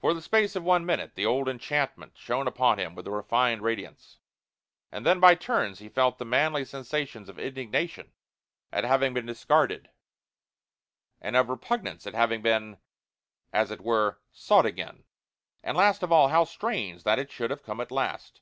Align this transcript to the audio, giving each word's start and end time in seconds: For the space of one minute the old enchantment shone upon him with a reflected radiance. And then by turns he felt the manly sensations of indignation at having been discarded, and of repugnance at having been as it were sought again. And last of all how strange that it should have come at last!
For 0.00 0.14
the 0.14 0.22
space 0.22 0.54
of 0.54 0.62
one 0.62 0.86
minute 0.86 1.16
the 1.16 1.26
old 1.26 1.48
enchantment 1.48 2.16
shone 2.16 2.46
upon 2.46 2.78
him 2.78 2.94
with 2.94 3.08
a 3.08 3.10
reflected 3.10 3.60
radiance. 3.60 4.18
And 4.92 5.04
then 5.04 5.18
by 5.18 5.34
turns 5.34 5.80
he 5.80 5.88
felt 5.88 6.18
the 6.18 6.24
manly 6.24 6.64
sensations 6.64 7.28
of 7.28 7.40
indignation 7.40 8.12
at 8.70 8.84
having 8.84 9.14
been 9.14 9.26
discarded, 9.26 9.90
and 11.20 11.34
of 11.34 11.48
repugnance 11.48 12.06
at 12.06 12.14
having 12.14 12.40
been 12.40 12.76
as 13.52 13.72
it 13.72 13.80
were 13.80 14.20
sought 14.30 14.64
again. 14.64 15.02
And 15.64 15.76
last 15.76 16.04
of 16.04 16.12
all 16.12 16.28
how 16.28 16.44
strange 16.44 17.02
that 17.02 17.18
it 17.18 17.32
should 17.32 17.50
have 17.50 17.64
come 17.64 17.80
at 17.80 17.90
last! 17.90 18.40